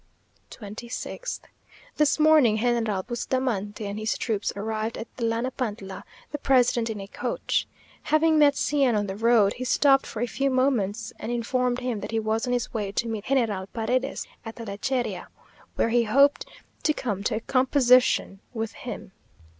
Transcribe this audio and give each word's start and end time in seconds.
26th. 0.49 1.41
This 1.97 2.19
morning, 2.19 2.57
General 2.57 3.03
Bustamante 3.03 3.85
and 3.85 3.99
his 3.99 4.17
troops 4.17 4.51
arrived 4.55 4.97
at 4.97 5.15
Tlanapantla, 5.17 6.01
the 6.31 6.39
president 6.39 6.89
in 6.89 6.99
a 6.99 7.05
coach. 7.05 7.67
Having 8.09 8.39
met 8.39 8.55
C 8.55 8.83
n 8.83 8.95
on 8.95 9.05
the 9.05 9.15
road, 9.15 9.53
he 9.53 9.63
stopped 9.63 10.07
for 10.07 10.23
a 10.23 10.25
few 10.25 10.49
moments 10.49 11.13
and 11.19 11.31
informed 11.31 11.81
him 11.81 11.99
that 11.99 12.09
he 12.09 12.19
was 12.19 12.47
on 12.47 12.53
his 12.53 12.73
way 12.73 12.91
to 12.93 13.07
meet 13.07 13.25
General 13.25 13.67
Paredes 13.67 14.25
at 14.43 14.55
the 14.55 14.65
Lecheria, 14.65 15.27
where 15.75 15.89
he 15.89 16.05
hoped 16.05 16.47
to 16.81 16.93
come 16.93 17.23
to 17.23 17.35
a 17.35 17.39
composition 17.39 18.39
with 18.55 18.71
him. 18.71 19.11